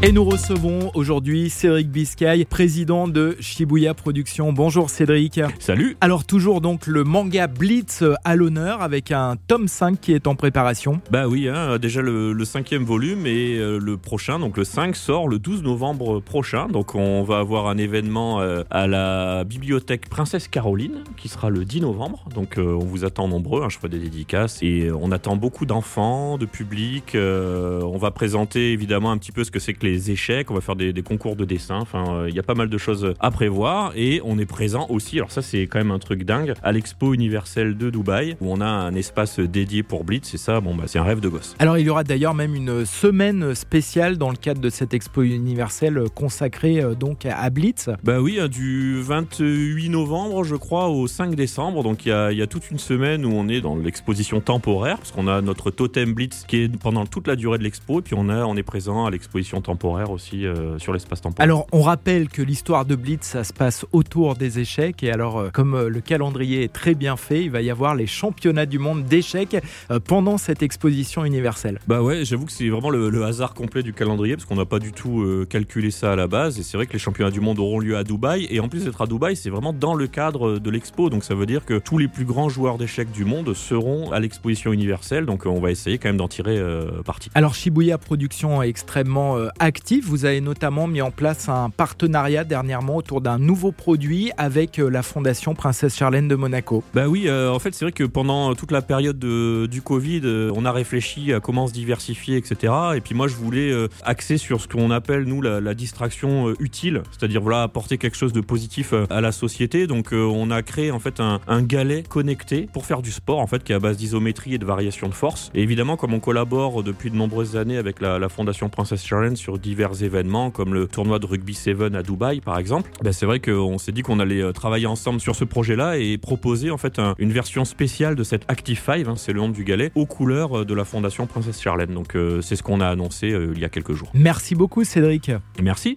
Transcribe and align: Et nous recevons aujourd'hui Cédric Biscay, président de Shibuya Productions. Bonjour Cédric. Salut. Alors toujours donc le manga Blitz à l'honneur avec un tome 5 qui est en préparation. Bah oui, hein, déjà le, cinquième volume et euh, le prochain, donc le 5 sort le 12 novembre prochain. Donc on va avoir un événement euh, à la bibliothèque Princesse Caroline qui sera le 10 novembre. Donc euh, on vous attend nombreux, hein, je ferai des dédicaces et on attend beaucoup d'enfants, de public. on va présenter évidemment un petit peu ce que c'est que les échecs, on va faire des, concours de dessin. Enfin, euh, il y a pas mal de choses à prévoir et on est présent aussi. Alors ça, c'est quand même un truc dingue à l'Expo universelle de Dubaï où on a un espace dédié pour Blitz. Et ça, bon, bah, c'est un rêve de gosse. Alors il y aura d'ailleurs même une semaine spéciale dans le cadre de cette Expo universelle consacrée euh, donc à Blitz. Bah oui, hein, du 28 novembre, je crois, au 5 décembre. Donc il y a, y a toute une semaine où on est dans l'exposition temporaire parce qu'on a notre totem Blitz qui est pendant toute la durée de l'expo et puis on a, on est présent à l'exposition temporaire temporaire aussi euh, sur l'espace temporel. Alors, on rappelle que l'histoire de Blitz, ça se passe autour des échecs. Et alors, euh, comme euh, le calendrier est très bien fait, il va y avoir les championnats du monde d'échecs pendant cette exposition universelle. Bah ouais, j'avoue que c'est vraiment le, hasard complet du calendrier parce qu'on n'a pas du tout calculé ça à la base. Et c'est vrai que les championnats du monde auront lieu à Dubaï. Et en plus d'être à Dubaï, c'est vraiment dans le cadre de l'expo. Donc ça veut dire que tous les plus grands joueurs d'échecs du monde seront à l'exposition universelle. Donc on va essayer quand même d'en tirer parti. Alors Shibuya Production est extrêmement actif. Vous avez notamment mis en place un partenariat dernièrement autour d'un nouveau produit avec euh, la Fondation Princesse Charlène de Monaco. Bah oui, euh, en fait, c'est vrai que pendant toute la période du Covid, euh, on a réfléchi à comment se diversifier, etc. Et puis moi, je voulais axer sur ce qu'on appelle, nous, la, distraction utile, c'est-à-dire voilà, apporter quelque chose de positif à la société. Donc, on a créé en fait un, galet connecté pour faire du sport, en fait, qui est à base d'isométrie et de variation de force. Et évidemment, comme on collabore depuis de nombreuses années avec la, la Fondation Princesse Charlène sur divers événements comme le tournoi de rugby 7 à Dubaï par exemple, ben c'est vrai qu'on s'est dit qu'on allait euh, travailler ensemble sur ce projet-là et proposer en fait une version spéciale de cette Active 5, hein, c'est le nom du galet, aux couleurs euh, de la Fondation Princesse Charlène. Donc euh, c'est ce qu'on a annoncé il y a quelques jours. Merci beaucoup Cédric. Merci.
Et 0.00 0.12
nous 0.12 0.22
recevons 0.22 0.92
aujourd'hui 0.94 1.50
Cédric 1.50 1.90
Biscay, 1.90 2.44
président 2.44 3.08
de 3.08 3.36
Shibuya 3.40 3.94
Productions. 3.94 4.52
Bonjour 4.52 4.90
Cédric. 4.90 5.40
Salut. 5.58 5.96
Alors 6.00 6.24
toujours 6.24 6.60
donc 6.60 6.86
le 6.86 7.02
manga 7.02 7.48
Blitz 7.48 8.04
à 8.22 8.36
l'honneur 8.36 8.80
avec 8.80 9.10
un 9.10 9.34
tome 9.48 9.66
5 9.66 10.00
qui 10.00 10.12
est 10.12 10.28
en 10.28 10.36
préparation. 10.36 11.00
Bah 11.10 11.26
oui, 11.26 11.48
hein, 11.48 11.78
déjà 11.78 12.00
le, 12.00 12.44
cinquième 12.44 12.84
volume 12.84 13.26
et 13.26 13.58
euh, 13.58 13.80
le 13.80 13.96
prochain, 13.96 14.38
donc 14.38 14.56
le 14.56 14.62
5 14.62 14.94
sort 14.94 15.26
le 15.26 15.40
12 15.40 15.64
novembre 15.64 16.20
prochain. 16.20 16.68
Donc 16.68 16.94
on 16.94 17.24
va 17.24 17.40
avoir 17.40 17.66
un 17.66 17.76
événement 17.76 18.40
euh, 18.40 18.62
à 18.70 18.86
la 18.86 19.42
bibliothèque 19.42 20.08
Princesse 20.08 20.46
Caroline 20.46 21.02
qui 21.16 21.28
sera 21.28 21.50
le 21.50 21.64
10 21.64 21.80
novembre. 21.80 22.24
Donc 22.36 22.56
euh, 22.56 22.78
on 22.80 22.84
vous 22.84 23.04
attend 23.04 23.26
nombreux, 23.26 23.64
hein, 23.64 23.68
je 23.68 23.76
ferai 23.78 23.88
des 23.88 23.98
dédicaces 23.98 24.62
et 24.62 24.92
on 24.92 25.10
attend 25.10 25.34
beaucoup 25.34 25.66
d'enfants, 25.66 26.38
de 26.38 26.46
public. 26.46 27.16
on 27.16 27.98
va 27.98 28.12
présenter 28.12 28.72
évidemment 28.72 29.10
un 29.10 29.18
petit 29.18 29.32
peu 29.32 29.42
ce 29.42 29.50
que 29.50 29.58
c'est 29.58 29.74
que 29.74 29.87
les 29.90 30.10
échecs, 30.10 30.50
on 30.50 30.54
va 30.54 30.60
faire 30.60 30.76
des, 30.76 30.92
concours 31.02 31.36
de 31.36 31.44
dessin. 31.44 31.78
Enfin, 31.80 32.04
euh, 32.08 32.28
il 32.28 32.34
y 32.34 32.38
a 32.38 32.42
pas 32.42 32.54
mal 32.54 32.68
de 32.68 32.78
choses 32.78 33.14
à 33.20 33.30
prévoir 33.30 33.92
et 33.96 34.20
on 34.24 34.38
est 34.38 34.46
présent 34.46 34.86
aussi. 34.90 35.16
Alors 35.16 35.30
ça, 35.30 35.42
c'est 35.42 35.62
quand 35.62 35.78
même 35.78 35.90
un 35.90 35.98
truc 35.98 36.24
dingue 36.24 36.54
à 36.62 36.72
l'Expo 36.72 37.14
universelle 37.14 37.76
de 37.76 37.90
Dubaï 37.90 38.36
où 38.40 38.52
on 38.52 38.60
a 38.60 38.66
un 38.66 38.94
espace 38.94 39.40
dédié 39.40 39.82
pour 39.82 40.04
Blitz. 40.04 40.34
Et 40.34 40.38
ça, 40.38 40.60
bon, 40.60 40.74
bah, 40.74 40.84
c'est 40.86 40.98
un 40.98 41.04
rêve 41.04 41.20
de 41.20 41.28
gosse. 41.28 41.54
Alors 41.58 41.78
il 41.78 41.86
y 41.86 41.90
aura 41.90 42.04
d'ailleurs 42.04 42.34
même 42.34 42.54
une 42.54 42.84
semaine 42.84 43.54
spéciale 43.54 44.18
dans 44.18 44.30
le 44.30 44.36
cadre 44.36 44.60
de 44.60 44.70
cette 44.70 44.94
Expo 44.94 45.22
universelle 45.22 46.02
consacrée 46.14 46.80
euh, 46.80 46.94
donc 46.94 47.26
à 47.26 47.48
Blitz. 47.50 47.90
Bah 48.02 48.20
oui, 48.20 48.38
hein, 48.40 48.48
du 48.48 49.00
28 49.00 49.88
novembre, 49.88 50.44
je 50.44 50.56
crois, 50.56 50.88
au 50.88 51.06
5 51.06 51.34
décembre. 51.34 51.82
Donc 51.82 52.04
il 52.06 52.10
y 52.10 52.12
a, 52.12 52.32
y 52.32 52.42
a 52.42 52.46
toute 52.46 52.70
une 52.70 52.78
semaine 52.78 53.24
où 53.24 53.32
on 53.32 53.48
est 53.48 53.60
dans 53.60 53.76
l'exposition 53.76 54.40
temporaire 54.40 54.98
parce 54.98 55.12
qu'on 55.12 55.28
a 55.28 55.40
notre 55.40 55.70
totem 55.70 56.12
Blitz 56.12 56.44
qui 56.46 56.64
est 56.64 56.76
pendant 56.76 57.06
toute 57.06 57.26
la 57.26 57.36
durée 57.36 57.58
de 57.58 57.62
l'expo 57.62 58.00
et 58.00 58.02
puis 58.02 58.14
on 58.16 58.28
a, 58.28 58.44
on 58.44 58.56
est 58.56 58.62
présent 58.62 59.06
à 59.06 59.10
l'exposition 59.10 59.60
temporaire 59.60 59.77
temporaire 59.78 60.10
aussi 60.10 60.44
euh, 60.44 60.76
sur 60.78 60.92
l'espace 60.92 61.20
temporel. 61.20 61.48
Alors, 61.48 61.66
on 61.72 61.82
rappelle 61.82 62.28
que 62.28 62.42
l'histoire 62.42 62.84
de 62.84 62.96
Blitz, 62.96 63.24
ça 63.24 63.44
se 63.44 63.52
passe 63.52 63.86
autour 63.92 64.34
des 64.34 64.58
échecs. 64.58 65.04
Et 65.04 65.12
alors, 65.12 65.38
euh, 65.38 65.50
comme 65.52 65.74
euh, 65.74 65.88
le 65.88 66.00
calendrier 66.00 66.64
est 66.64 66.72
très 66.72 66.94
bien 66.94 67.16
fait, 67.16 67.44
il 67.44 67.50
va 67.50 67.62
y 67.62 67.70
avoir 67.70 67.94
les 67.94 68.08
championnats 68.08 68.66
du 68.66 68.80
monde 68.80 69.04
d'échecs 69.04 69.56
pendant 70.04 70.38
cette 70.38 70.62
exposition 70.62 71.24
universelle. 71.24 71.78
Bah 71.86 72.02
ouais, 72.02 72.24
j'avoue 72.24 72.46
que 72.46 72.52
c'est 72.52 72.68
vraiment 72.68 72.90
le, 72.90 73.24
hasard 73.24 73.54
complet 73.54 73.82
du 73.82 73.92
calendrier 73.92 74.36
parce 74.36 74.46
qu'on 74.46 74.56
n'a 74.56 74.64
pas 74.64 74.78
du 74.78 74.92
tout 74.92 75.24
calculé 75.50 75.90
ça 75.90 76.12
à 76.12 76.16
la 76.16 76.26
base. 76.26 76.58
Et 76.58 76.62
c'est 76.62 76.76
vrai 76.76 76.86
que 76.86 76.92
les 76.92 76.98
championnats 76.98 77.30
du 77.30 77.40
monde 77.40 77.58
auront 77.58 77.78
lieu 77.78 77.96
à 77.96 78.04
Dubaï. 78.04 78.46
Et 78.50 78.60
en 78.60 78.68
plus 78.68 78.84
d'être 78.84 79.02
à 79.02 79.06
Dubaï, 79.06 79.36
c'est 79.36 79.50
vraiment 79.50 79.72
dans 79.72 79.94
le 79.94 80.06
cadre 80.06 80.58
de 80.58 80.70
l'expo. 80.70 81.10
Donc 81.10 81.24
ça 81.24 81.34
veut 81.34 81.46
dire 81.46 81.64
que 81.64 81.78
tous 81.78 81.98
les 81.98 82.08
plus 82.08 82.24
grands 82.24 82.48
joueurs 82.48 82.78
d'échecs 82.78 83.10
du 83.10 83.24
monde 83.24 83.52
seront 83.54 84.10
à 84.12 84.20
l'exposition 84.20 84.72
universelle. 84.72 85.26
Donc 85.26 85.46
on 85.46 85.60
va 85.60 85.70
essayer 85.70 85.98
quand 85.98 86.08
même 86.08 86.16
d'en 86.16 86.28
tirer 86.28 86.58
parti. 87.04 87.30
Alors 87.34 87.54
Shibuya 87.54 87.98
Production 87.98 88.62
est 88.62 88.68
extrêmement 88.68 89.36
actif. 89.68 90.06
Vous 90.06 90.24
avez 90.24 90.40
notamment 90.40 90.86
mis 90.86 91.02
en 91.02 91.10
place 91.10 91.50
un 91.50 91.68
partenariat 91.68 92.42
dernièrement 92.42 92.96
autour 92.96 93.20
d'un 93.20 93.38
nouveau 93.38 93.70
produit 93.70 94.32
avec 94.38 94.78
euh, 94.78 94.88
la 94.88 95.02
Fondation 95.02 95.54
Princesse 95.54 95.94
Charlène 95.94 96.26
de 96.26 96.34
Monaco. 96.34 96.82
Bah 96.94 97.06
oui, 97.06 97.24
euh, 97.26 97.52
en 97.52 97.58
fait, 97.58 97.74
c'est 97.74 97.84
vrai 97.84 97.92
que 97.92 98.04
pendant 98.04 98.54
toute 98.54 98.72
la 98.72 98.80
période 98.80 99.18
du 99.18 99.82
Covid, 99.82 100.22
euh, 100.24 100.50
on 100.56 100.64
a 100.64 100.72
réfléchi 100.72 101.34
à 101.34 101.40
comment 101.40 101.66
se 101.66 101.74
diversifier, 101.74 102.38
etc. 102.38 102.72
Et 102.96 103.02
puis 103.02 103.14
moi, 103.14 103.28
je 103.28 103.34
voulais 103.34 103.70
axer 104.04 104.38
sur 104.38 104.62
ce 104.62 104.68
qu'on 104.68 104.90
appelle, 104.90 105.24
nous, 105.24 105.42
la, 105.42 105.74
distraction 105.74 106.54
utile, 106.60 107.02
c'est-à-dire 107.10 107.42
voilà, 107.42 107.62
apporter 107.62 107.98
quelque 107.98 108.16
chose 108.16 108.32
de 108.32 108.40
positif 108.40 108.94
à 109.10 109.20
la 109.20 109.32
société. 109.32 109.86
Donc, 109.86 110.12
on 110.12 110.50
a 110.50 110.62
créé 110.62 110.90
en 110.90 110.98
fait 110.98 111.20
un, 111.20 111.62
galet 111.62 112.04
connecté 112.08 112.68
pour 112.72 112.86
faire 112.86 113.02
du 113.02 113.12
sport, 113.12 113.38
en 113.38 113.46
fait, 113.46 113.62
qui 113.62 113.72
est 113.72 113.76
à 113.76 113.80
base 113.80 113.98
d'isométrie 113.98 114.54
et 114.54 114.58
de 114.58 114.64
variation 114.64 115.08
de 115.08 115.14
force. 115.14 115.50
Et 115.54 115.62
évidemment, 115.62 115.96
comme 115.96 116.14
on 116.14 116.20
collabore 116.20 116.82
depuis 116.82 117.10
de 117.10 117.16
nombreuses 117.16 117.56
années 117.56 117.76
avec 117.76 118.00
la, 118.00 118.18
la 118.18 118.28
Fondation 118.30 118.70
Princesse 118.70 119.04
Charlène 119.04 119.36
sur 119.36 119.57
divers 119.58 120.02
événements 120.02 120.50
comme 120.50 120.74
le 120.74 120.86
tournoi 120.86 121.18
de 121.18 121.26
rugby 121.26 121.54
7 121.54 121.68
à 121.94 122.02
Dubaï 122.02 122.40
par 122.40 122.58
exemple, 122.58 122.90
ben 123.02 123.12
c'est 123.12 123.26
vrai 123.26 123.40
qu'on 123.40 123.78
s'est 123.78 123.92
dit 123.92 124.02
qu'on 124.02 124.20
allait 124.20 124.42
euh, 124.42 124.52
travailler 124.52 124.86
ensemble 124.86 125.20
sur 125.20 125.34
ce 125.34 125.44
projet-là 125.44 125.98
et 125.98 126.18
proposer 126.18 126.70
en 126.70 126.78
fait 126.78 127.00
une 127.18 127.32
version 127.32 127.64
spéciale 127.64 128.14
de 128.14 128.24
cette 128.24 128.44
Active 128.48 128.80
5, 128.84 129.06
hein, 129.06 129.14
c'est 129.16 129.32
le 129.32 129.40
nom 129.40 129.48
du 129.48 129.64
galet, 129.64 129.90
aux 129.94 130.06
couleurs 130.06 130.60
euh, 130.60 130.64
de 130.64 130.74
la 130.74 130.84
Fondation 130.84 131.26
Princesse 131.26 131.60
Charlène. 131.60 131.94
Donc 131.94 132.14
euh, 132.14 132.40
c'est 132.40 132.56
ce 132.56 132.62
qu'on 132.62 132.80
a 132.80 132.86
annoncé 132.86 133.28
il 133.28 133.58
y 133.58 133.64
a 133.64 133.68
quelques 133.68 133.92
jours. 133.92 134.10
Merci 134.14 134.54
beaucoup 134.54 134.84
Cédric. 134.84 135.30
Merci. 135.62 135.96